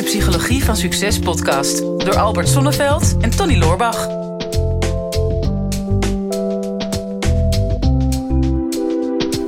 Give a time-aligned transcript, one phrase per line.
[0.00, 4.08] de Psychologie van Succes podcast door Albert Sonneveld en Tony Loorbach.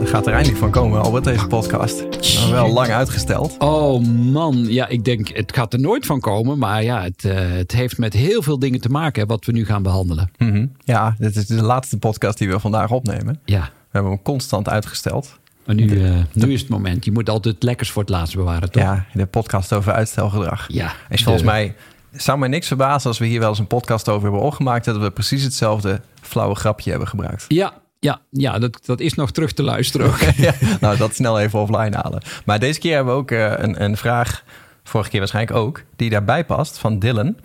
[0.01, 2.05] Er gaat er eindelijk van komen, Albert, deze podcast.
[2.39, 3.55] Nou, wel lang uitgesteld.
[3.59, 6.59] Oh man, ja, ik denk het gaat er nooit van komen.
[6.59, 9.65] Maar ja, het, eh, het heeft met heel veel dingen te maken wat we nu
[9.65, 10.31] gaan behandelen.
[10.39, 10.67] Mhm.
[10.85, 13.41] Ja, dit is de laatste podcast die we vandaag opnemen.
[13.45, 15.41] Ja, We hebben hem constant uitgesteld.
[15.67, 17.05] Maar nu, eh, nu is het moment.
[17.05, 18.83] Je moet altijd het lekkers voor het laatst bewaren, toch?
[18.83, 20.65] Ja, de podcast over uitstelgedrag.
[20.69, 21.75] Ja, En volgens mij
[22.13, 24.85] zou mij niks verbazen als we hier wel eens een podcast over hebben opgemaakt...
[24.85, 27.45] dat we precies hetzelfde flauwe grapje hebben gebruikt.
[27.49, 30.19] Ja, ja, ja dat, dat is nog terug te luisteren ook.
[30.37, 32.23] ja, nou, dat snel even offline halen.
[32.45, 34.45] Maar deze keer hebben we ook eh, een, een vraag,
[34.85, 37.37] vorige keer waarschijnlijk ook, die daarbij past van Dylan.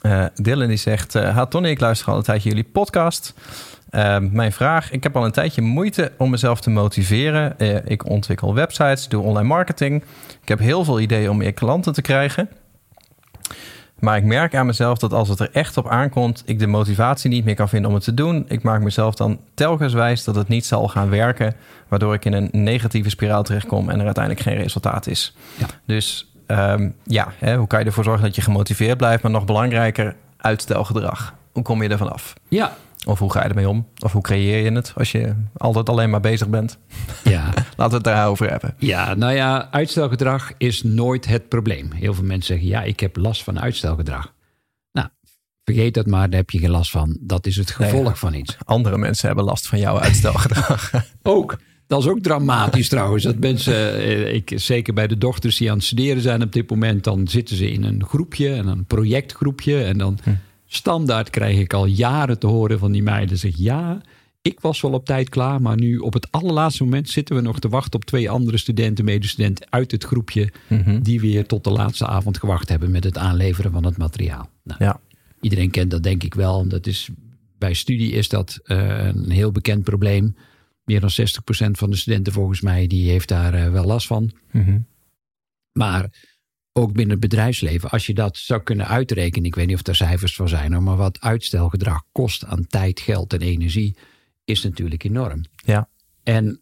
[0.00, 3.34] Eh, Dylan die zegt, uh, ha Tony, ik luister al een tijdje jullie podcast.
[3.90, 7.54] Uh, mijn vraag, ik heb al een tijdje moeite om mezelf te motiveren.
[7.58, 10.02] Uh, ik ontwikkel websites, doe online marketing.
[10.42, 12.48] Ik heb heel veel ideeën om meer klanten te krijgen.
[13.98, 17.30] Maar ik merk aan mezelf dat als het er echt op aankomt, ik de motivatie
[17.30, 18.44] niet meer kan vinden om het te doen.
[18.48, 21.54] Ik maak mezelf dan telkens wijs dat het niet zal gaan werken,
[21.88, 25.36] waardoor ik in een negatieve spiraal terechtkom en er uiteindelijk geen resultaat is.
[25.58, 25.66] Ja.
[25.86, 29.44] Dus um, ja, hè, hoe kan je ervoor zorgen dat je gemotiveerd blijft, maar nog
[29.44, 31.34] belangrijker, uitstelgedrag.
[31.52, 32.34] Hoe kom je er vanaf?
[32.48, 32.76] Ja.
[33.06, 33.86] Of hoe ga je ermee om?
[34.04, 36.78] Of hoe creëer je het als je altijd alleen maar bezig bent?
[37.24, 37.44] Ja.
[37.76, 38.74] Laten we het daarover hebben.
[38.78, 41.92] Ja, nou ja, uitstelgedrag is nooit het probleem.
[41.92, 44.32] Heel veel mensen zeggen, ja, ik heb last van uitstelgedrag.
[44.92, 45.08] Nou,
[45.64, 47.18] vergeet dat maar, daar heb je geen last van.
[47.20, 48.14] Dat is het gevolg Nee.
[48.14, 48.56] van iets.
[48.64, 50.90] Andere mensen hebben last van jouw uitstelgedrag.
[51.22, 51.58] Ook.
[51.88, 53.24] Dat is ook dramatisch trouwens.
[53.24, 56.70] Dat mensen, eh, ik, zeker bij de dochters die aan het studeren zijn op dit
[56.70, 59.82] moment, dan zitten ze in een groepje, en een projectgroepje.
[59.82, 60.30] En dan Hm.
[60.66, 63.38] standaard krijg ik al jaren te horen van die meiden.
[63.38, 64.00] Zeg ja,
[64.42, 67.58] ik was wel op tijd klaar, maar nu op het allerlaatste moment zitten we nog
[67.58, 71.00] te wachten op twee andere studenten, medestudenten uit het groepje, Mhm.
[71.02, 74.48] die weer tot de laatste avond gewacht hebben met het aanleveren van het materiaal.
[74.64, 75.00] Nou, Ja.
[75.40, 76.68] Iedereen kent dat denk ik wel.
[76.68, 77.08] Dat is,
[77.58, 80.34] bij studie is dat eh, een heel bekend probleem.
[80.88, 84.30] Meer dan 60% van de studenten volgens mij die heeft daar eh, wel last van.
[84.50, 84.78] Mhm.
[85.72, 86.10] Maar
[86.72, 89.96] ook binnen het bedrijfsleven, als je dat zou kunnen uitrekenen, ik weet niet of er
[89.96, 93.96] cijfers van zijn, maar wat uitstelgedrag kost aan tijd, geld en energie,
[94.44, 95.44] is natuurlijk enorm.
[95.56, 95.88] Ja.
[96.22, 96.60] En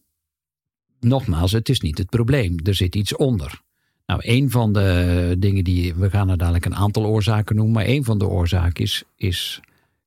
[1.01, 2.57] nogmaals, het is niet het probleem.
[2.65, 3.63] Er zit iets onder.
[4.07, 7.87] Nou, een van de dingen die, we gaan er dadelijk een aantal oorzaken noemen, maar
[7.87, 9.61] een van de oorzaken is, is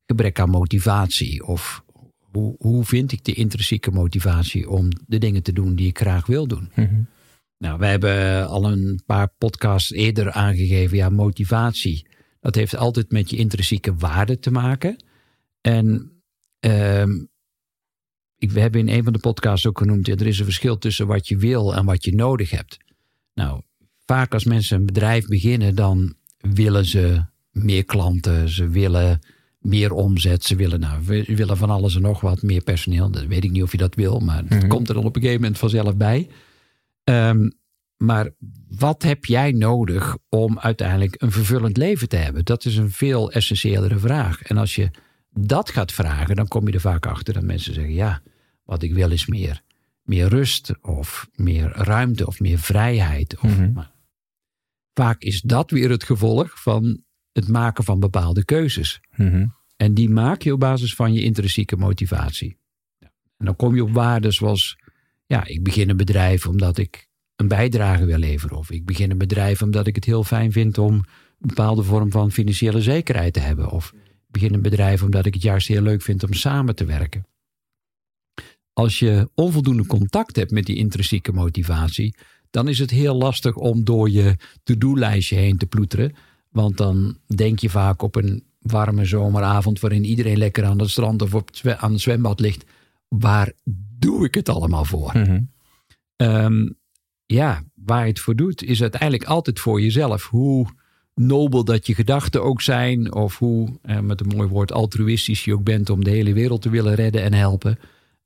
[0.06, 1.46] gebrek aan motivatie.
[1.46, 1.84] Of
[2.32, 6.26] hoe, hoe vind ik de intrinsieke motivatie om de dingen te doen die ik graag
[6.26, 6.70] wil doen?
[6.74, 7.02] Mhm.
[7.58, 10.96] Nou, wij hebben al een paar podcasts eerder aangegeven.
[10.96, 12.06] Ja, motivatie.
[12.40, 15.04] Dat heeft altijd met je intrinsieke waarde te maken.
[15.60, 16.12] En
[16.60, 17.10] ehm,
[18.36, 20.06] ik, we hebben in een van de podcasts ook genoemd.
[20.06, 22.76] ja, er is een verschil tussen wat je wil en wat je nodig hebt.
[23.34, 23.62] Nou,
[24.04, 28.48] vaak als mensen een bedrijf beginnen, dan willen ze meer klanten.
[28.48, 29.20] Ze willen
[29.60, 30.44] meer omzet.
[30.44, 32.42] Ze willen, nou, we willen van alles en nog wat.
[32.42, 33.10] Meer personeel.
[33.10, 34.68] Dat weet ik niet of je dat wil, maar het Mhm.
[34.68, 36.28] komt er dan op een gegeven moment vanzelf bij.
[37.04, 37.50] Ehm,
[37.96, 38.30] maar
[38.78, 42.44] wat heb jij nodig om uiteindelijk een vervullend leven te hebben?
[42.44, 44.42] Dat is een veel essentiëlere vraag.
[44.42, 44.90] En als je
[45.32, 48.22] dat gaat vragen, dan kom je er vaak achter dat mensen zeggen: ja,
[48.64, 49.62] wat ik wil is meer,
[50.02, 53.34] meer rust of meer ruimte of meer vrijheid.
[53.40, 53.72] Of, Mhm.
[53.72, 53.90] maar
[54.94, 57.02] vaak is dat weer het gevolg van
[57.32, 59.00] het maken van bepaalde keuzes.
[59.16, 59.46] Mhm.
[59.76, 62.58] En die maak je op basis van je intrinsieke motivatie.
[63.36, 64.78] En dan kom je op waarden zoals,
[65.26, 68.56] ja, ik begin een bedrijf omdat ik een bijdrage wil leveren.
[68.56, 71.04] Of ik begin een bedrijf omdat ik het heel fijn vind om een
[71.38, 73.70] bepaalde vorm van financiële zekerheid te hebben.
[73.70, 76.84] Of ik begin een bedrijf omdat ik het juist heel leuk vind om samen te
[76.84, 77.26] werken.
[78.72, 82.14] Als je onvoldoende contact hebt met die intrinsieke motivatie,
[82.50, 86.14] dan is het heel lastig om door je to-do-lijstje heen te ploeteren.
[86.50, 91.22] Want dan denk je vaak op een warme zomeravond waarin iedereen lekker aan het strand
[91.22, 92.64] of op het aan het zwembad ligt.
[93.08, 93.52] Waar
[93.98, 95.12] doe ik het allemaal voor?
[95.18, 95.40] Mhm.
[96.16, 96.68] Ehm,
[97.26, 100.26] ja, waar je het voor doet, is uiteindelijk altijd voor jezelf.
[100.26, 100.66] Hoe
[101.14, 105.54] nobel dat je gedachten ook zijn, of hoe, eh, met een mooi woord, altruïstisch je
[105.54, 107.78] ook bent om de hele wereld te willen redden en helpen.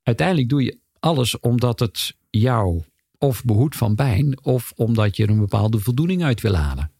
[0.03, 2.83] Uiteindelijk doe je alles omdat het jou
[3.17, 6.91] of behoedt van pijn, of omdat je er een bepaalde voldoening uit wil halen.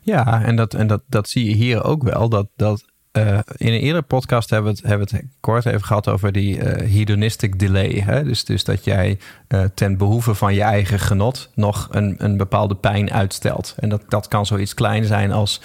[0.00, 2.28] Ja, en, dat, en dat, dat zie je hier ook wel.
[2.28, 5.84] Dat, dat, eh, in een eerdere podcast hebben we het, hebben we het kort even
[5.84, 8.02] gehad over die eh, hedonistic delay.
[8.04, 8.24] Hè?
[8.24, 9.18] Dus, dus dat jij
[9.48, 13.74] eh, ten behoeve van je eigen genot nog een, een bepaalde pijn uitstelt.
[13.78, 15.60] En dat, dat kan zoiets klein zijn als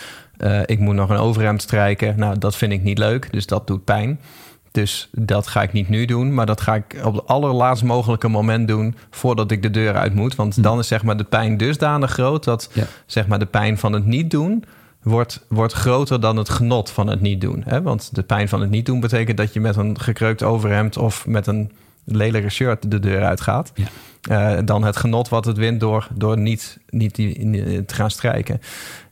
[0.66, 2.20] ik moet nog een overhemd strijken.
[2.20, 4.20] Nou, dat vind ik niet leuk, dus dat doet pijn.
[4.76, 8.28] Dus dat ga ik niet nu doen, maar dat ga ik op het allerlaatst mogelijke
[8.28, 10.36] moment doen voordat ik de deur uit moet.
[10.36, 12.84] Want dan is zeg maar de pijn dusdanig groot dat Ja.
[13.06, 14.64] zeg maar de pijn van het niet doen
[15.04, 17.64] wordt, wordt groter dan het genot van het niet doen.
[17.66, 17.82] Hè?
[17.82, 21.26] Want de pijn van het niet doen betekent dat je met een gekreukt overhemd of
[21.28, 21.72] met een
[22.04, 23.72] lelijke shirt de deur uitgaat.
[23.76, 23.86] Ja.
[24.56, 28.12] Eh, dan het genot wat het wint door, door niet, niet, die- niet te gaan
[28.12, 28.62] strijken.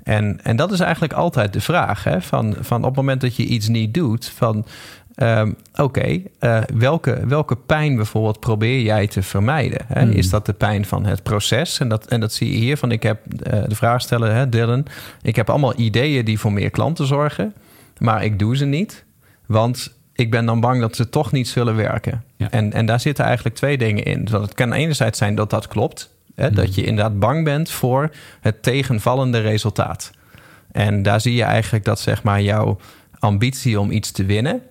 [0.03, 2.03] En, en dat is eigenlijk altijd de vraag.
[2.03, 2.21] Hè?
[2.21, 4.65] Van, van op het moment dat je iets niet doet, van
[5.15, 9.79] ehm, oké, eh, welke, welke pijn bijvoorbeeld probeer jij te vermijden?
[9.87, 10.01] Hè?
[10.01, 10.11] Hmm.
[10.11, 11.79] Is dat de pijn van het proces?
[11.79, 14.49] En dat, en dat zie je hier van, ik heb eh, de vraag stellen, hè,
[14.49, 14.85] Dylan.
[15.21, 17.53] Ik heb allemaal ideeën die voor meer klanten zorgen,
[17.97, 19.05] maar ik doe ze niet.
[19.45, 22.23] Want ik ben dan bang dat ze toch niet zullen werken.
[22.35, 22.51] Ja.
[22.51, 24.27] En, en daar zitten eigenlijk twee dingen in.
[24.31, 26.09] Want het kan enerzijds zijn dat dat klopt.
[26.35, 26.51] Hè.
[26.51, 28.09] Dat je inderdaad bang bent voor
[28.41, 30.11] het tegenvallende resultaat.
[30.71, 32.77] En daar zie je eigenlijk dat zeg maar jouw
[33.19, 34.61] ambitie om iets te winnen...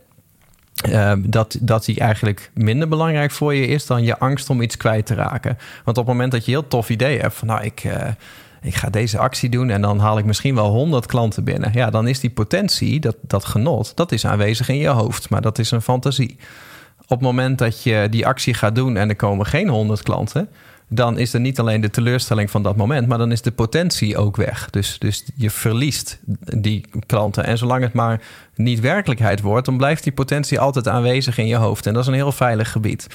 [0.74, 4.76] eh, dat, dat die eigenlijk minder belangrijk voor je is dan je angst om iets
[4.76, 5.58] kwijt te raken.
[5.84, 8.08] Want op het moment dat je heel tof idee hebt van nou, ik, eh,
[8.62, 11.70] ik ga deze actie doen en dan haal ik misschien wel 100 klanten binnen.
[11.74, 15.42] Ja, dan is die potentie, dat, dat genot, dat is aanwezig in je hoofd, maar
[15.42, 16.36] dat is een fantasie.
[17.02, 20.48] Op het moment dat je die actie gaat doen en er komen geen 100 klanten,
[20.94, 24.16] dan is er niet alleen de teleurstelling van dat moment, maar dan is de potentie
[24.16, 24.70] ook weg.
[24.70, 26.18] Dus, dus je verliest
[26.58, 27.44] die klanten.
[27.44, 28.20] En zolang het maar
[28.54, 31.86] niet werkelijkheid wordt, dan blijft die potentie altijd aanwezig in je hoofd.
[31.86, 33.06] En dat is een heel veilig gebied.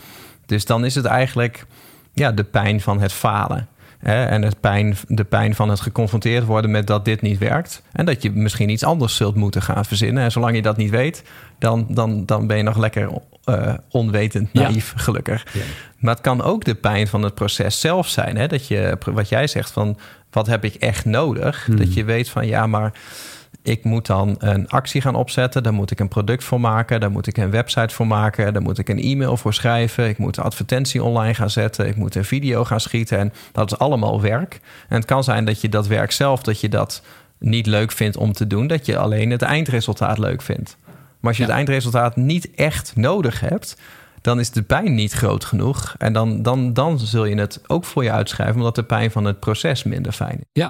[0.45, 1.65] Dus dan is het eigenlijk
[2.13, 3.67] ja, de pijn van het falen.
[3.97, 4.25] Hè?
[4.25, 7.81] En het pijn, de pijn van het geconfronteerd worden met dat dit niet werkt.
[7.91, 10.23] En dat je misschien iets anders zult moeten gaan verzinnen.
[10.23, 11.23] En zolang je dat niet weet,
[11.59, 13.09] dan, dan, dan ben je nog lekker
[13.47, 14.61] eh, onwetend, Ja.
[14.61, 15.45] naïef, gelukkig.
[15.53, 15.61] Ja.
[15.97, 18.37] Maar het kan ook de pijn van het proces zelf zijn.
[18.37, 18.47] Hè?
[18.47, 19.97] Dat je, wat jij zegt van,
[20.31, 21.65] wat heb ik echt nodig?
[21.65, 21.75] Hmm.
[21.75, 22.91] Dat je weet van, ja, maar
[23.63, 25.63] ik moet dan een actie gaan opzetten.
[25.63, 26.99] Daar moet ik een product voor maken.
[26.99, 28.53] Daar moet ik een website voor maken.
[28.53, 30.07] Daar moet ik een e-mail voor schrijven.
[30.09, 31.87] Ik moet een advertentie online gaan zetten.
[31.87, 33.17] Ik moet een video gaan schieten.
[33.17, 34.59] En dat is allemaal werk.
[34.89, 37.01] En het kan zijn dat je dat werk zelf, dat je dat
[37.39, 38.67] niet leuk vindt om te doen.
[38.67, 40.77] Dat je alleen het eindresultaat leuk vindt.
[41.27, 41.49] Als je Ja.
[41.49, 43.77] het eindresultaat niet echt nodig hebt,
[44.21, 45.95] dan is de pijn niet groot genoeg.
[45.97, 49.25] En dan, dan, dan zul je het ook voor je uitschrijven, omdat de pijn van
[49.25, 50.69] het proces minder fijn is.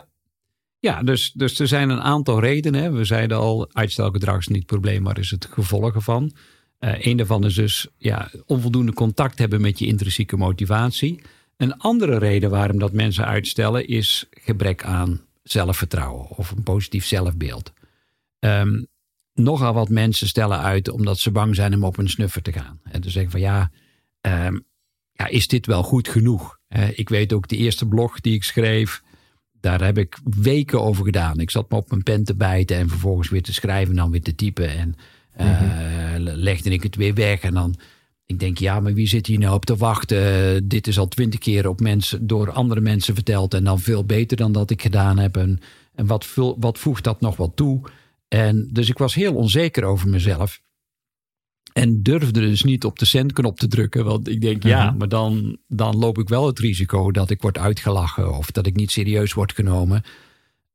[0.80, 2.81] Ja, dus, dus er zijn een aantal redenen.
[2.83, 2.92] hè.
[2.92, 6.31] We zeiden al, uitstelgedrag is niet het probleem, maar is het gevolg ervan.
[6.80, 11.21] Eh een daarvan is dus ja, onvoldoende contact hebben met je intrinsieke motivatie.
[11.57, 17.74] Een andere reden waarom dat mensen uitstellen is gebrek aan zelfvertrouwen of een positief zelfbeeld.
[18.39, 18.83] Ehm,
[19.38, 22.80] nogal wat mensen stellen uit omdat ze bang zijn om op een snuffer te gaan.
[22.84, 23.72] En te zeggen van ja,
[24.22, 24.60] ehm,
[25.12, 26.60] ja is dit wel goed genoeg?
[26.94, 29.01] Ik weet ook de eerste blog die ik schreef,
[29.60, 31.39] daar heb ik weken over gedaan.
[31.39, 34.12] Ik zat me op mijn pen te bijten en vervolgens weer te schrijven en dan
[34.12, 34.69] weer te typen.
[34.69, 34.95] En
[35.31, 37.42] eh, legde ik het weer weg.
[37.42, 37.75] En dan,
[38.25, 40.56] ik denk, ja, maar wie zit hier nou op te wachten?
[40.56, 43.54] Eh, dit is al twintig keer op mensen, door andere mensen verteld.
[43.54, 45.38] En dan veel beter dan dat ik gedaan heb.
[45.38, 45.60] En,
[45.95, 47.81] en wat, wat voegt dat nog wel toe?
[48.27, 50.62] En dus ik was heel onzeker over mezelf.
[51.74, 54.06] En durfde dus niet op de centknop te drukken.
[54.06, 54.97] Want ik denk, ja, Mhm.
[54.97, 58.38] maar dan, dan loop ik wel het risico dat ik word uitgelachen.
[58.38, 60.03] Of dat ik niet serieus word genomen.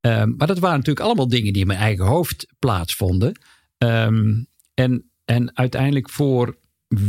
[0.00, 3.40] Ehm, maar dat waren natuurlijk allemaal dingen die in mijn eigen hoofd plaatsvonden.
[3.78, 4.43] Ehm,
[4.75, 6.56] en, en uiteindelijk voor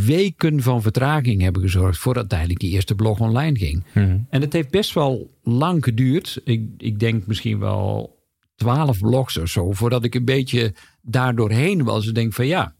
[0.05, 1.97] weken van vertraging hebben gezorgd.
[1.99, 3.83] voor uiteindelijk die eerste blog online ging.
[4.29, 6.41] En het heeft best wel lang geduurd.
[6.43, 8.15] Ik, ik denk misschien wel
[8.55, 9.71] twaalf blogs of zo.
[9.71, 12.07] voordat ik een beetje daar doorheen was.
[12.07, 12.75] En denk van ja,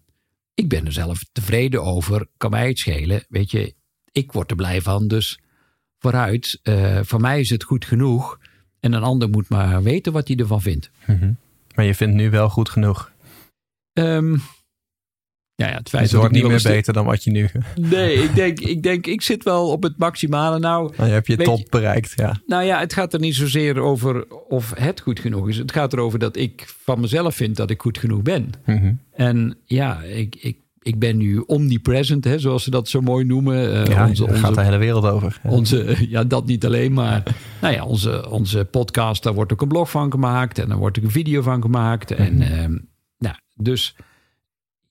[0.53, 2.27] ik ben er zelf tevreden over.
[2.38, 3.25] Kan mij het schelen.
[3.30, 3.75] Weet je,
[4.12, 5.08] ik word er blij van.
[5.08, 5.39] Dus
[6.00, 6.60] vooruit.
[6.63, 8.39] eh, voor mij is het goed genoeg.
[8.80, 10.92] En een ander moet maar weten wat hij ervan vindt.
[11.75, 13.12] Maar je vindt nu wel goed genoeg.
[13.94, 14.38] Ehm,
[15.63, 17.50] ja, ja, het feit Het dat wordt niet meer beter dan wat je nu...
[17.75, 20.60] Nee, ik denk, ik denk, ik zit wel op het maximale.
[20.60, 22.41] Nou, heb je top je- bereikt, ja.
[22.46, 25.58] Nou ja, het gaat er niet zozeer over of het goed genoeg is.
[25.58, 28.50] Het gaat erover dat ik van mezelf vind dat ik goed genoeg ben.
[28.65, 28.93] Mhm.
[29.12, 33.74] En ja, ik, ik, ik ben nu omnipresent, hè, zoals ze dat zo mooi noemen.
[33.74, 35.39] Eh, Ja, onze, daar gaat de hele wereld over.
[35.43, 37.24] onze, ja, dat niet alleen, maar
[37.62, 40.60] nou ja, onze, onze podcast, daar wordt ook een blog van gemaakt.
[40.60, 42.12] En daar wordt ook een video van gemaakt.
[42.12, 42.77] En ehm,
[43.17, 43.96] nou, dus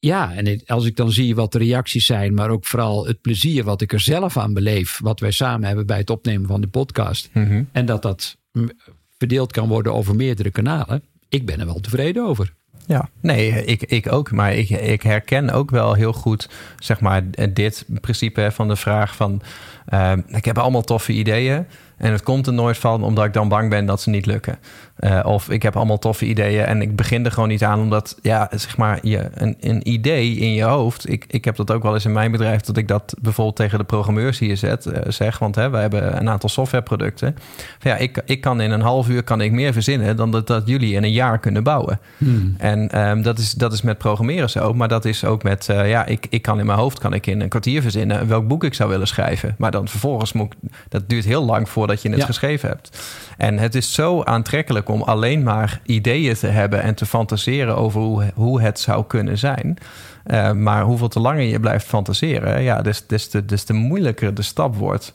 [0.05, 3.65] ja, en als ik dan zie wat de reacties zijn, maar ook vooral het plezier
[3.65, 6.67] wat ik er zelf aan beleef, wat wij samen hebben bij het opnemen van de
[6.67, 7.29] podcast.
[7.33, 7.63] Mhm.
[7.73, 8.71] En dat dat mm,
[9.19, 11.03] verdeeld kan worden over meerdere kanalen.
[11.29, 12.53] Ik ben er wel tevreden over.
[12.87, 14.31] Ja, nee, ik, ik ook.
[14.31, 19.17] Maar ik, ik herken ook wel heel goed, zeg maar, dit principe van de vraag
[19.17, 19.43] van...
[19.87, 23.49] eh, ik heb allemaal toffe ideeën, En het komt er nooit van omdat ik dan
[23.49, 24.59] bang ben dat ze niet lukken.
[25.01, 28.19] Uh, of ik heb allemaal toffe ideeën en ik begin er gewoon niet aan omdat,
[28.23, 31.09] ja, zeg maar, je, een, een idee in je hoofd.
[31.09, 33.79] Ik, ik heb dat ook wel eens in mijn bedrijf, dat ik dat bijvoorbeeld tegen
[33.79, 35.39] de programmeurs hier zet, uh, zeg.
[35.39, 37.37] Want hè, we hebben een aantal softwareproducten.
[37.81, 40.63] Ja, ik, ik kan in een half uur kan ik meer verzinnen dan dat, dat
[40.67, 42.01] jullie in een jaar kunnen bouwen.
[42.19, 42.55] Hmm.
[42.59, 45.89] En um, dat, is, dat is met programmeren zo, maar dat is ook met, uh,
[45.89, 48.65] ja, ik, ik kan in mijn hoofd kan ik in een kwartier verzinnen welk boek
[48.65, 49.55] ik zou willen schrijven.
[49.59, 50.55] Maar dan vervolgens moet
[50.89, 53.03] dat duurt heel lang voordat je het geschreven hebt.
[53.37, 58.01] En het is zo aantrekkelijk om alleen maar ideeën te hebben en te fantaseren over
[58.01, 59.79] hoe, hoe het zou kunnen zijn.
[60.27, 64.35] Uh, maar hoeveel te langer je blijft fantaseren, ja, des, des, te, des te moeilijker
[64.35, 65.13] de stap wordt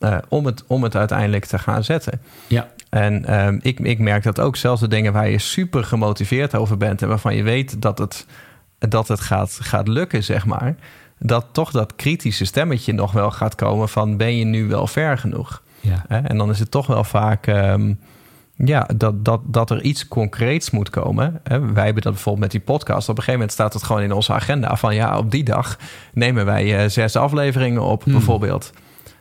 [0.00, 2.20] uh, om, het, om het uiteindelijk te gaan zetten.
[2.46, 2.68] Ja.
[2.90, 6.76] En uh, ik, ik merk dat ook zelfs de dingen waar je super gemotiveerd over
[6.76, 8.26] bent en waarvan je weet dat het,
[8.78, 10.74] dat het gaat, gaat lukken, zeg maar.
[11.26, 15.18] Dat toch dat kritische stemmetje nog wel gaat komen van ben je nu wel ver
[15.18, 15.62] genoeg?
[15.80, 16.04] Ja.
[16.08, 17.98] En dan is het toch wel vaak um,
[18.56, 21.40] ja, dat, dat, dat er iets concreets moet komen.
[21.44, 23.08] Wij hebben dat bijvoorbeeld met die podcast.
[23.08, 25.78] Op een gegeven moment staat het gewoon in onze agenda van ja, op die dag
[26.12, 28.12] nemen wij uh, zes afleveringen op, hmm.
[28.12, 28.72] bijvoorbeeld.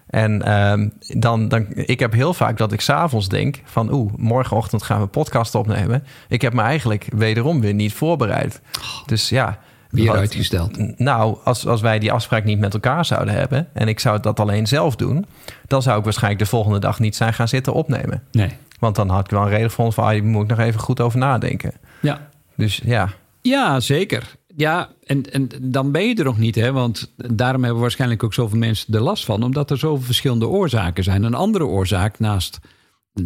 [0.07, 4.83] En um, dan, dan, ik heb heel vaak dat ik s'avonds denk van oeh, morgenochtend
[4.83, 6.03] gaan we podcast opnemen.
[6.27, 8.61] Ik heb me eigenlijk wederom weer niet voorbereid.
[9.05, 9.59] Dus ja,
[9.93, 10.99] Weer uitgesteld.
[10.99, 14.39] Nou, als, als wij die afspraak niet met elkaar zouden hebben en ik zou dat
[14.39, 15.25] alleen zelf doen,
[15.67, 18.23] dan zou ik waarschijnlijk de volgende dag niet zijn gaan zitten opnemen.
[18.31, 18.49] Nee.
[18.79, 21.19] Want dan had ik wel een reden gevonden van, ah, moet nog even goed over
[21.19, 21.73] nadenken.
[22.01, 22.29] Ja.
[22.55, 23.09] Dus ja.
[23.41, 24.35] Ja, zeker.
[24.55, 26.71] Ja, en, en dan ben je er nog niet, hè?
[26.71, 31.03] Want daarom hebben waarschijnlijk ook zoveel mensen er last van, omdat er zoveel verschillende oorzaken
[31.03, 31.23] zijn.
[31.23, 32.59] Een andere oorzaak naast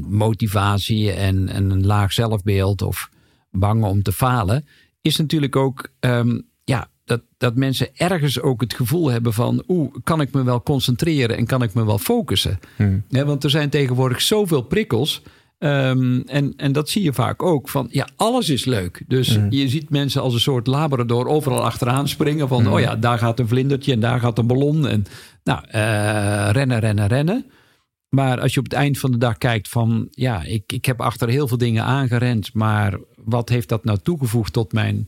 [0.07, 3.09] motivatie en, en een laag zelfbeeld of
[3.51, 4.67] bang om te falen,
[5.01, 9.63] is natuurlijk ook um, ja, dat, dat mensen ergens ook het gevoel hebben van...
[9.67, 12.59] oeh, kan ik me wel concentreren en kan ik me wel focussen?
[12.75, 13.03] Hmm.
[13.09, 15.21] Ja, want er zijn tegenwoordig zoveel prikkels...
[15.59, 17.69] Um, en, en dat zie je vaak ook.
[17.69, 19.03] Van ja, alles is leuk.
[19.07, 19.51] Dus hmm.
[19.51, 22.47] je ziet mensen als een soort labrador overal achteraan springen.
[22.47, 22.73] Van hmm.
[22.73, 24.87] oh ja, daar gaat een vlindertje en daar gaat een ballon.
[24.87, 25.05] En
[25.43, 27.45] nou, uh, rennen, rennen, rennen.
[28.09, 31.01] Maar als je op het eind van de dag kijkt van ja, ik, ik heb
[31.01, 32.53] achter heel veel dingen aangerend.
[32.53, 35.05] Maar wat heeft dat nou toegevoegd tot mijn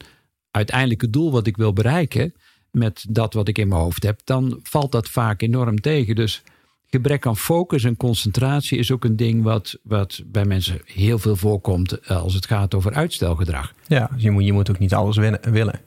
[0.51, 2.33] uiteindelijke doel wat ik wil bereiken,
[2.71, 6.15] met dat wat ik in mijn hoofd heb, dan valt dat vaak enorm tegen.
[6.15, 6.43] Dus
[6.85, 11.35] gebrek aan focus en concentratie is ook een ding wat, wat bij mensen heel veel
[11.35, 13.73] voorkomt eh, als het gaat over uitstelgedrag.
[13.87, 15.79] Ja, je moet, je moet ook niet alles willen.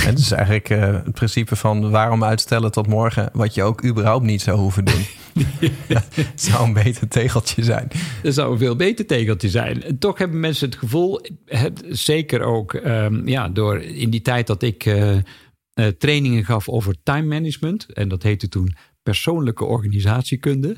[0.00, 4.24] Het is eigenlijk uh, het principe van waarom uitstellen tot morgen, wat je ook überhaupt
[4.24, 5.04] niet zou hoeven doen.
[5.88, 7.88] ja, het zou een beter tegeltje zijn.
[8.22, 9.98] Het zou een veel beter tegeltje zijn.
[9.98, 14.62] Toch hebben mensen het gevoel, het, zeker ook um, ja, door in die tijd dat
[14.62, 15.20] ik uh, uh,
[15.98, 20.76] trainingen gaf over time management, en dat heette toen persoonlijke organisatiekunde.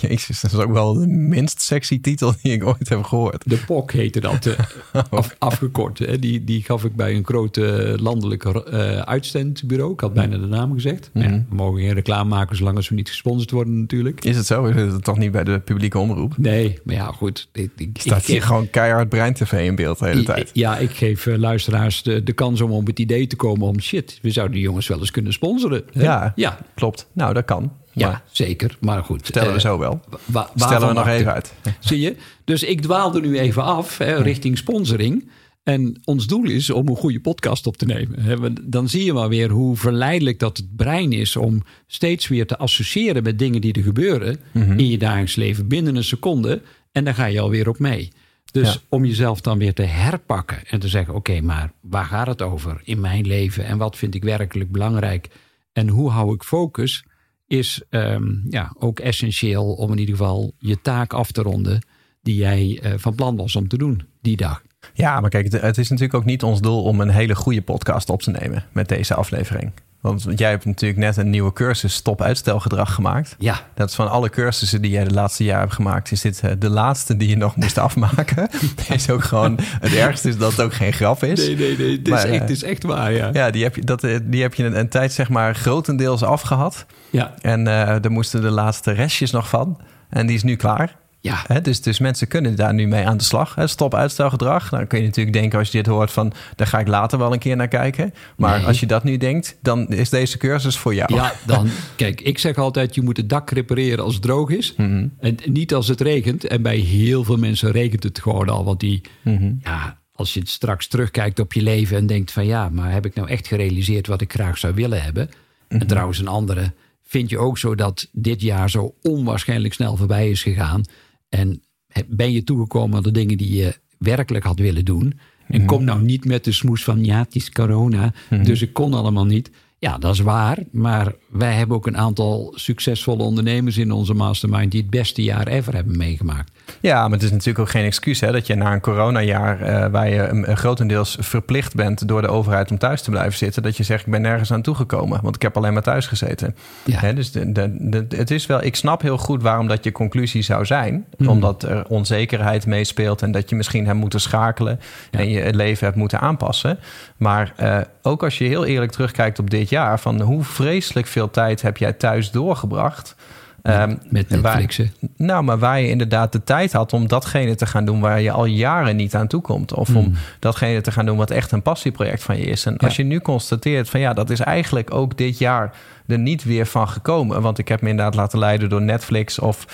[0.00, 3.42] Jezus, dat is ook wel de minst sexy titel die ik ooit heb gehoord.
[3.46, 4.54] De POC heette dat, uh,
[5.10, 5.98] af, afgekort.
[5.98, 6.18] Hè.
[6.18, 9.92] Die, die gaf ik bij een grote landelijke uh, uitzendbureau.
[9.92, 11.10] Ik had bijna de naam gezegd.
[11.12, 11.32] Mm -hmm.
[11.32, 14.24] ja, we mogen geen reclame maken zolang als we niet gesponsord worden natuurlijk.
[14.24, 14.64] Is het zo?
[14.64, 16.38] Is het toch niet bij de publieke omroep?
[16.38, 17.48] Nee, maar ja, goed.
[17.52, 20.50] Ik, ik, Staat hier gewoon keihard Brein TV in beeld de hele tijd?
[20.52, 23.80] Ja, ik geef uh, luisteraars de, de kans om op het idee te komen om...
[23.80, 25.82] shit, we zouden die jongens wel eens kunnen sponsoren.
[25.92, 26.02] Hè?
[26.02, 27.08] Ja, ja, klopt.
[27.12, 27.72] Nou, dat kan.
[27.92, 28.76] Ja, zeker.
[28.80, 29.26] Maar goed.
[29.26, 30.00] Stellen we uh, zo wel.
[30.24, 31.54] Wa Stellen we nog even uit.
[31.80, 32.16] Zie je?
[32.44, 35.30] Dus ik dwaalde nu even af hè, richting sponsoring.
[35.62, 38.54] En ons doel is om een goede podcast op te nemen.
[38.62, 42.58] Dan zie je maar weer hoe verleidelijk dat het brein is om steeds weer te
[42.58, 44.78] associëren met dingen die er gebeuren mm -hmm.
[44.78, 46.62] in je dagelijks leven binnen een seconde.
[46.92, 48.12] En daar ga je alweer op mee.
[48.52, 48.80] Dus ja.
[48.88, 52.42] om jezelf dan weer te herpakken en te zeggen: oké, okay, maar waar gaat het
[52.42, 55.28] over in mijn leven en wat vind ik werkelijk belangrijk
[55.72, 57.04] en hoe hou ik focus?
[57.50, 61.86] Is um, ja, ook essentieel om in ieder geval je taak af te ronden
[62.22, 64.62] die jij uh, van plan was om te doen die dag.
[64.92, 68.10] Ja, maar kijk, het is natuurlijk ook niet ons doel om een hele goede podcast
[68.10, 69.72] op te nemen met deze aflevering.
[70.00, 73.36] Want jij hebt natuurlijk net een nieuwe cursus stop uitstelgedrag gemaakt.
[73.38, 73.60] Ja.
[73.74, 76.70] Dat is van alle cursussen die jij de laatste jaar hebt gemaakt, is dit de
[76.70, 78.48] laatste die je nog moest afmaken.
[78.88, 81.46] is ook gewoon het ergste is dat het ook geen grap is.
[81.46, 81.96] Nee, nee, nee.
[81.96, 83.30] Het is, echt, het is echt waar, ja.
[83.32, 86.86] Ja, die heb je, dat, die heb je een, een tijd zeg maar grotendeels afgehad.
[87.10, 87.34] Ja.
[87.40, 89.78] En uh, er moesten de laatste restjes nog van.
[90.08, 90.96] En die is nu klaar.
[91.20, 91.44] Ja.
[91.46, 93.54] He, dus, dus mensen kunnen daar nu mee aan de slag.
[93.54, 94.68] He, stop uitstelgedrag.
[94.68, 96.32] Dan kun je natuurlijk denken als je dit hoort van...
[96.56, 98.14] daar ga ik later wel een keer naar kijken.
[98.36, 98.66] Maar nee.
[98.66, 101.14] als je dat nu denkt, dan is deze cursus voor jou.
[101.14, 101.68] Ja, dan...
[101.96, 104.74] Kijk, ik zeg altijd, je moet het dak repareren als het droog is.
[104.76, 105.12] Mm -hmm.
[105.18, 106.46] En niet als het regent.
[106.46, 108.64] En bij heel veel mensen regent het gewoon al.
[108.64, 109.00] Want die...
[109.22, 109.60] Mm -hmm.
[109.62, 112.46] Ja, als je straks terugkijkt op je leven en denkt van...
[112.46, 115.24] ja, maar heb ik nou echt gerealiseerd wat ik graag zou willen hebben?
[115.24, 115.32] Mm
[115.68, 115.80] -hmm.
[115.80, 116.72] En trouwens een andere
[117.10, 120.84] vind je ook zo dat dit jaar zo onwaarschijnlijk snel voorbij is gegaan.
[121.30, 121.62] En
[122.06, 125.18] ben je toegekomen aan de dingen die je werkelijk had willen doen.
[125.48, 125.66] En Mhm.
[125.66, 129.26] kom nou niet met de smoes van ja, het is corona, dus ik kon allemaal
[129.26, 129.50] niet.
[129.80, 130.58] Ja, dat is waar.
[130.72, 135.46] Maar wij hebben ook een aantal succesvolle ondernemers in onze mastermind die het beste jaar
[135.46, 136.50] ever hebben meegemaakt.
[136.80, 139.90] Ja, maar het is natuurlijk ook geen excuus hè, dat je na een coronajaar eh,
[139.90, 143.82] waar je grotendeels verplicht bent door de overheid om thuis te blijven zitten, dat je
[143.82, 146.56] zegt ik ben nergens aan toegekomen, want ik heb alleen maar thuis gezeten.
[146.84, 146.98] Ja.
[146.98, 149.92] Hè, dus de, de, de- het is wel, ik snap heel goed waarom dat je
[149.92, 151.28] conclusie zou zijn, Hmm.
[151.28, 155.84] omdat er onzekerheid meespeelt en dat je misschien hebt moeten schakelen en je het leven
[155.86, 156.78] hebt moeten aanpassen.
[157.16, 161.30] Maar eh, ook als je heel eerlijk terugkijkt op dit jaar, van hoe vreselijk veel
[161.30, 163.14] tijd heb jij thuis doorgebracht?
[163.62, 164.92] Met waar- Netflixen.
[165.16, 168.30] nou, maar waar je inderdaad de tijd had om datgene te gaan doen waar je
[168.30, 169.74] al jaren niet aan toe komt.
[169.74, 172.66] Of om datgene te gaan doen wat echt een passieproject van je is.
[172.66, 175.72] En als je nu constateert van ja, dat is eigenlijk ook dit jaar
[176.06, 177.42] er niet weer van gekomen.
[177.42, 179.64] Want ik heb me inderdaad laten leiden door Netflix of,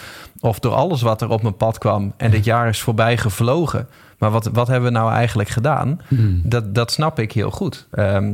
[0.41, 2.13] of door alles wat er op mijn pad kwam.
[2.17, 3.89] En dit jaar is voorbij gevlogen.
[4.19, 6.01] Maar wat, wat hebben we nou eigenlijk gedaan?
[6.43, 7.87] Dat, dat snap ik heel goed.
[7.91, 8.33] Ehm,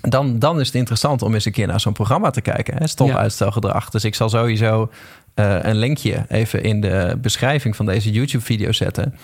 [0.00, 2.76] dan, dan is het interessant om eens een keer naar zo'n programma te kijken.
[2.76, 2.86] Hè?
[2.86, 3.16] Stop Ja.
[3.16, 3.90] uitstelgedrag.
[3.90, 4.90] Dus ik zal sowieso
[5.34, 9.14] eh, een linkje even in de beschrijving van deze YouTube-video zetten.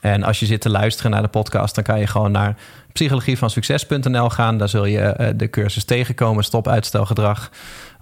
[0.00, 2.56] En als je zit te luisteren naar de podcast, dan kan je gewoon naar
[2.92, 4.58] psychologievansucces.nl gaan.
[4.58, 7.50] Daar zul je eh, de cursus tegenkomen, stop uitstelgedrag.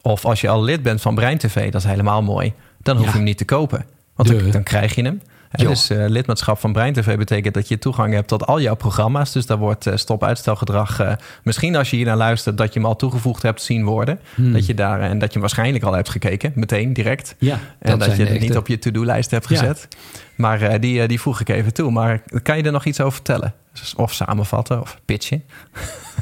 [0.01, 2.53] Of als je al lid bent van Brein TV, dat is helemaal mooi.
[2.83, 3.85] Dan hoef je hem niet te kopen.
[4.15, 5.21] Want dan krijg je hem.
[5.53, 9.33] Dus eh, lidmaatschap van Brein TV betekent dat je toegang hebt tot al jouw programma's.
[9.33, 11.01] Dus daar wordt eh, stop uitstelgedrag.
[11.01, 14.21] eh, misschien als je hier naar luistert, dat je hem al toegevoegd hebt zien worden.
[14.35, 14.53] Hmm.
[14.53, 17.35] Dat je daar en dat je hem waarschijnlijk al hebt gekeken, meteen direct.
[17.39, 19.57] Ja, En dat, je het niet op je to-do-lijst hebt Ja.
[19.59, 19.89] gezet.
[20.35, 21.91] Maar die, die voeg ik even toe.
[21.91, 23.55] Maar kan je er nog iets over vertellen?
[23.97, 25.43] Of samenvatten of pitchen?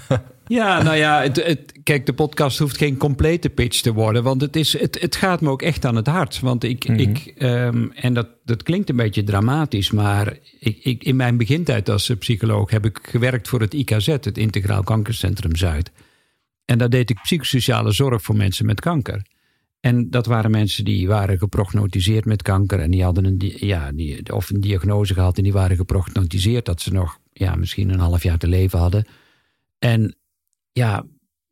[0.51, 4.23] Ja, nou ja, het, het, kijk, de podcast hoeft geen complete pitch te worden.
[4.23, 6.41] Want het, is, het, het gaat me ook echt aan het hart.
[6.41, 11.17] Want ik, ik ehm, en dat, dat klinkt een beetje dramatisch, maar ik, ik, in
[11.17, 15.91] mijn begintijd als psycholoog heb ik gewerkt voor het IKZ, het Integraal Kankercentrum Zuid.
[16.65, 19.27] En daar deed ik psychosociale zorg voor mensen met kanker.
[19.81, 22.81] En dat waren mensen die waren geprognotiseerd met kanker.
[22.81, 25.37] En die hadden een, ja, die, of een diagnose gehad.
[25.37, 29.07] En die waren geprognotiseerd dat ze nog ja, misschien een half jaar te leven hadden.
[29.79, 30.15] En
[30.73, 31.05] ja,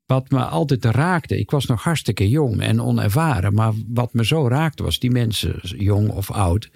[0.06, 1.38] wat me altijd raakte.
[1.38, 3.54] Ik was nog hartstikke jong en onervaren.
[3.54, 6.70] Maar wat me zo raakte was die mensen, jong of oud.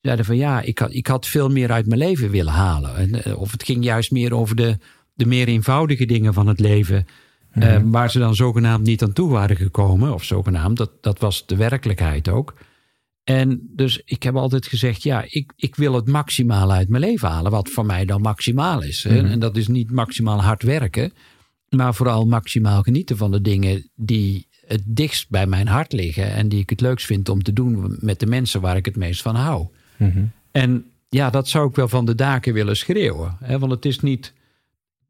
[0.00, 2.96] Zeiden van ja, ik had, ik had veel meer uit mijn leven willen halen.
[2.96, 4.78] En, eh, Of het ging juist meer over de,
[5.14, 7.06] de meer eenvoudige dingen van het leven.
[7.50, 10.14] eh, waar ze dan zogenaamd niet aan toe waren gekomen.
[10.14, 12.54] Of zogenaamd, dat, dat was de werkelijkheid ook.
[13.24, 17.28] En dus ik heb altijd gezegd, ja, ik, ik wil het maximale uit mijn leven
[17.28, 17.50] halen.
[17.50, 19.04] Wat voor mij dan maximaal is.
[19.04, 19.28] hè.
[19.28, 21.12] En dat is niet maximaal hard werken.
[21.76, 26.32] Maar vooral maximaal genieten van de dingen die het dichtst bij mijn hart liggen.
[26.32, 28.96] En die ik het leukst vind om te doen met de mensen waar ik het
[28.96, 29.66] meest van hou.
[30.50, 33.36] En ja, dat zou ik wel van de daken willen schreeuwen.
[33.40, 33.58] Hè?
[33.58, 34.32] Want het is niet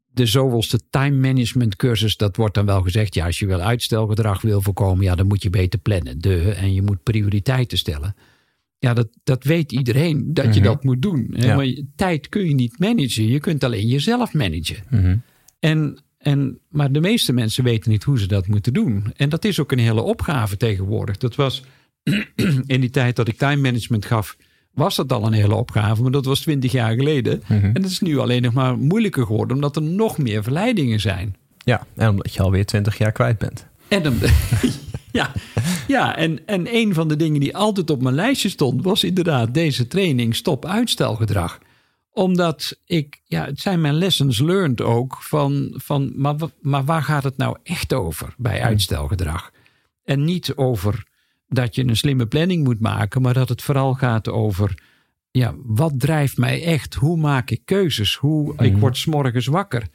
[0.07, 2.17] de zoveelste time management cursus.
[2.17, 3.13] Dat wordt dan wel gezegd.
[3.13, 6.19] Ja, als je wel uitstelgedrag wil voorkomen, ja, dan moet je beter plannen.
[6.19, 8.15] De, en je moet prioriteiten stellen.
[8.79, 11.27] Ja, dat, dat weet iedereen dat je dat moet doen.
[11.31, 11.45] Hè?
[11.45, 11.55] Ja.
[11.55, 13.27] Maar tijd kun je niet managen.
[13.27, 15.23] Je kunt alleen jezelf managen.
[15.59, 19.13] En, en, maar de meeste mensen weten niet hoe ze dat moeten doen.
[19.15, 21.17] En dat is ook een hele opgave tegenwoordig.
[21.17, 21.63] Dat was
[22.65, 24.37] in die tijd dat ik time management gaf,
[24.71, 26.01] was dat al een hele opgave.
[26.01, 27.43] Maar dat was twintig jaar geleden.
[27.47, 31.35] En dat is nu alleen nog maar moeilijker geworden, omdat er nog meer verleidingen zijn.
[31.57, 33.67] Ja, en omdat je alweer twintig jaar kwijt bent.
[33.87, 34.17] En dan,
[35.11, 35.31] ja,
[35.87, 39.53] ja en, en een van de dingen die altijd op mijn lijstje stond, was inderdaad
[39.53, 41.59] deze training Stop Uitstelgedrag.
[42.15, 47.23] Omdat ik, ja, het zijn mijn lessons learned ook van, van maar, maar waar gaat
[47.23, 49.51] het nou echt over bij uitstelgedrag?
[50.03, 51.07] En niet over
[51.47, 54.83] dat je een slimme planning moet maken, maar dat het vooral gaat over,
[55.31, 56.93] ja, wat drijft mij echt?
[56.93, 58.15] Hoe maak ik keuzes?
[58.15, 59.87] Hoe, Ik word 's morgens wakker.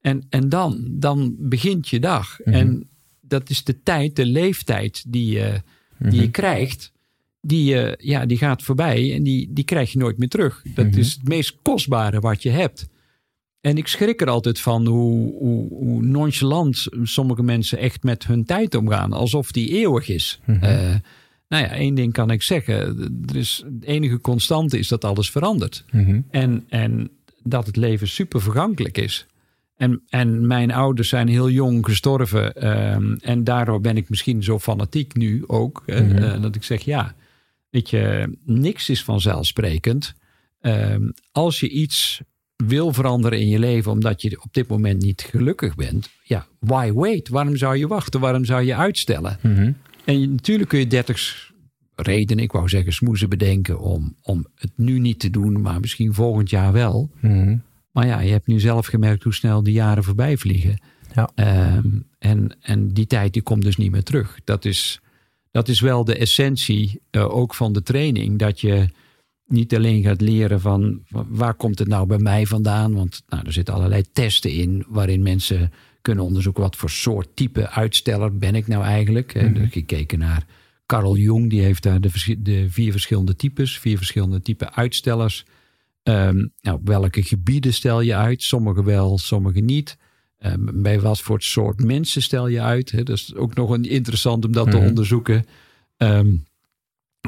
[0.00, 2.40] En, en dan, dan begint je dag.
[2.40, 2.88] En
[3.20, 5.62] dat is de tijd, de leeftijd die je,
[5.98, 6.92] die je krijgt.
[7.46, 10.62] Die, je- ja, die gaat voorbij en die, die krijg je nooit meer terug.
[10.74, 12.88] Dat is het meest kostbare wat je hebt.
[13.60, 18.44] En ik schrik er altijd van hoe, hoe, hoe nonchalant sommige mensen echt met hun
[18.44, 19.12] tijd omgaan.
[19.12, 20.40] Alsof die eeuwig is.
[20.60, 20.94] Eh,
[21.48, 22.78] nou ja, één ding kan ik zeggen.
[23.28, 25.84] Er is, de enige constante is dat alles verandert.
[26.30, 27.10] En, en
[27.42, 29.26] dat het leven super vergankelijk is.
[29.76, 32.54] En, en mijn ouders zijn heel jong gestorven.
[32.54, 35.82] ehm, en daardoor ben ik misschien zo fanatiek nu ook.
[35.86, 37.14] eh, eh, dat ik zeg, ja,
[37.74, 40.14] weet je, niks is vanzelfsprekend.
[40.60, 42.20] Ehm, als je iets
[42.56, 46.10] wil veranderen in je leven omdat je op dit moment niet gelukkig bent.
[46.22, 47.28] Ja, why wait?
[47.28, 48.20] Waarom zou je wachten?
[48.20, 49.38] Waarom zou je uitstellen?
[50.04, 51.52] En natuurlijk kun je 30
[51.94, 56.14] redenen, ik wou zeggen smoezen bedenken om, om het nu niet te doen, maar misschien
[56.14, 57.10] volgend jaar wel.
[57.20, 57.56] Mhm.
[57.92, 60.80] Maar ja, je hebt nu zelf gemerkt hoe snel die jaren voorbij vliegen.
[61.14, 61.30] Ja.
[61.34, 64.38] Ehm, en, en die tijd die komt dus niet meer terug.
[64.44, 65.00] Dat is,
[65.54, 68.38] dat is wel de essentie eh, ook van de training.
[68.38, 68.88] Dat je
[69.46, 72.94] niet alleen gaat leren van wa- waar komt het nou bij mij vandaan.
[72.94, 77.70] Want nou, er zitten allerlei testen in waarin mensen kunnen onderzoeken wat voor soort type
[77.70, 79.34] uitsteller ben ik nou eigenlijk.
[79.34, 79.70] Mm -hmm.
[79.70, 80.46] Gekeken naar
[80.86, 85.44] Carl Jung, die heeft daar de, de vier verschillende types, vier verschillende type uitstellers.
[86.02, 88.42] Um, nou, op welke gebieden stel je uit?
[88.42, 89.96] Sommige wel, sommige niet.
[90.46, 92.90] Um, bij wat voor soort mensen stel je uit?
[92.90, 93.02] Hè?
[93.02, 95.44] Dat is ook nog een interessant om dat te onderzoeken.
[95.96, 96.44] Um,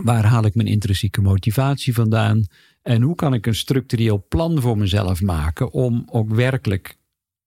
[0.02, 2.44] waar haal ik mijn intrinsieke motivatie vandaan?
[2.82, 6.96] En hoe kan ik een structureel plan voor mezelf maken om ook werkelijk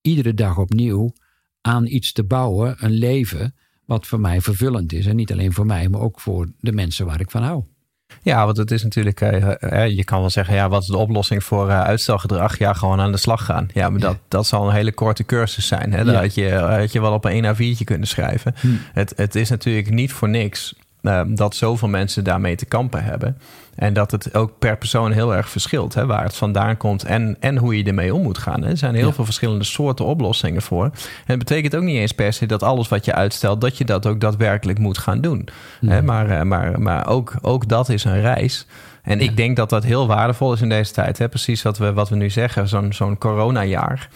[0.02, 1.14] iedere dag opnieuw
[1.62, 3.56] aan iets te bouwen, een leven
[3.86, 5.06] wat voor mij vervullend is.
[5.06, 7.64] En niet alleen voor mij, maar ook voor de mensen waar ik van hou.
[8.22, 11.44] Ja, want het is natuurlijk, uh, je kan wel zeggen, ja, wat is de oplossing
[11.44, 12.58] voor uh, uitstelgedrag?
[12.58, 13.70] Ja, gewoon aan de slag gaan.
[13.74, 14.08] Ja, maar ja.
[14.08, 15.94] Dat, dat zal een hele korte cursus zijn.
[15.94, 16.04] Hè?
[16.04, 16.22] Dat ja.
[16.22, 18.56] had, je, had je wel op een A4'tje kunnen schrijven.
[18.60, 18.68] Hm.
[18.94, 23.38] Het, het is natuurlijk niet voor niks uh, dat zoveel mensen daarmee te kampen hebben.
[23.76, 27.38] En dat het ook per persoon heel erg verschilt, hè, waar het vandaan komt en,
[27.40, 28.64] en hoe je ermee om moet gaan.
[28.64, 28.70] Hè.
[28.70, 29.14] Er zijn heel ja.
[29.14, 30.84] veel verschillende soorten oplossingen voor.
[30.84, 30.92] En
[31.26, 34.06] het betekent ook niet eens per se dat alles wat je uitstelt, dat je dat
[34.06, 35.48] ook daadwerkelijk moet gaan doen.
[35.86, 38.66] Hè, maar maar, maar ook, ook dat is een reis.
[39.04, 39.26] En ja.
[39.26, 41.18] ik denk dat dat heel waardevol is in deze tijd.
[41.18, 41.30] Hè.
[41.30, 44.10] Precies wat we, wat we nu zeggen, zo'n zo'n coronajaar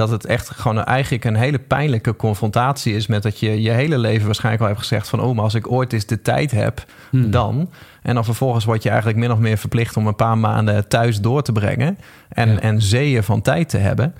[0.00, 3.98] dat het echt gewoon eigenlijk een hele pijnlijke confrontatie is met dat je je hele
[3.98, 6.84] leven waarschijnlijk al hebt gezegd van oh, maar als ik ooit eens de tijd heb,
[7.10, 7.30] hmm.
[7.30, 7.70] dan.
[8.02, 11.20] En dan vervolgens word je eigenlijk min of meer verplicht om een paar maanden thuis
[11.20, 12.60] door te brengen en, ja.
[12.60, 14.14] en zeeën van tijd te hebben.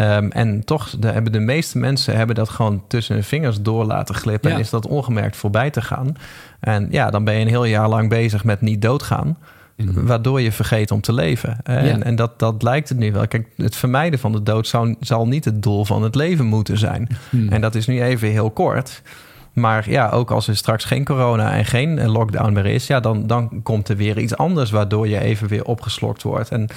[0.00, 3.84] Um, en toch de, hebben de meeste mensen hebben dat gewoon tussen hun vingers door
[3.84, 4.56] laten glippen ja.
[4.56, 6.16] en is dat ongemerkt voorbij te gaan.
[6.60, 9.36] En ja, dan ben je een heel jaar lang bezig met niet doodgaan.
[9.76, 10.06] Mm-hmm.
[10.06, 11.58] Waardoor je vergeet om te leven.
[11.62, 11.98] En, ja.
[11.98, 13.28] en dat, dat lijkt het nu wel.
[13.28, 16.78] Kijk, het vermijden van de dood zou, zal niet het doel van het leven moeten
[16.78, 17.08] zijn.
[17.30, 17.48] Mm.
[17.48, 19.02] En dat is nu even heel kort.
[19.52, 23.26] Maar ja, ook als er straks geen corona en geen lockdown meer is, ja, dan,
[23.26, 26.50] dan komt er weer iets anders waardoor je even weer opgeslokt wordt.
[26.50, 26.68] En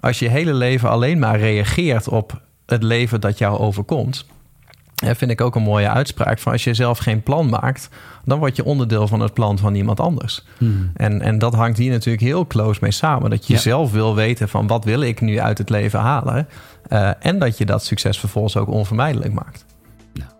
[0.00, 4.26] als je hele leven alleen maar reageert op het leven dat jou overkomt,
[4.94, 7.88] vind ik ook een mooie uitspraak van als je zelf geen plan maakt,
[8.24, 10.44] dan word je onderdeel van het plan van iemand anders.
[10.58, 10.90] Hmm.
[10.94, 13.30] En, en dat hangt hier natuurlijk heel close mee samen.
[13.30, 13.58] Dat je ja.
[13.58, 16.48] zelf wil weten van wat wil ik nu uit het leven halen.
[16.88, 19.64] Uh, en dat je dat succes vervolgens ook onvermijdelijk maakt.
[20.12, 20.30] Nou,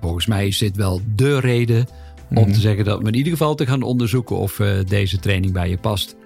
[0.00, 1.86] volgens mij is dit wel de reden
[2.30, 2.52] om hmm.
[2.52, 5.68] te zeggen dat we in ieder geval te gaan onderzoeken of uh, deze training bij
[5.68, 6.16] je past.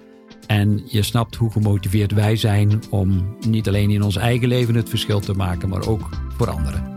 [0.47, 4.89] En je snapt hoe gemotiveerd wij zijn om niet alleen in ons eigen leven het
[4.89, 6.96] verschil te maken, maar ook voor anderen.